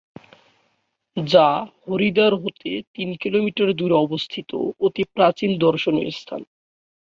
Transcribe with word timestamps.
যা 1.17 1.47
হরিদ্বার 1.83 2.31
হতে 2.35 2.71
তিন 2.95 3.09
কিলোমিটার 3.21 3.69
দূরে 3.79 3.95
অবস্থিত 3.97 4.49
অতি 4.81 5.03
প্রাচীন 5.13 5.51
দর্শনীয় 5.65 6.11
স্থান। 6.19 6.41